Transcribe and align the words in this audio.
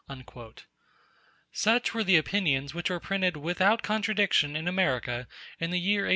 Such 1.51 1.93
were 1.93 2.03
the 2.03 2.17
opinions 2.17 2.73
which 2.73 2.89
were 2.89 2.99
printed 2.99 3.37
without 3.37 3.83
contradiction 3.83 4.55
in 4.55 4.67
America 4.67 5.27
in 5.59 5.69
the 5.69 5.77
year 5.77 6.05
1830! 6.05 6.09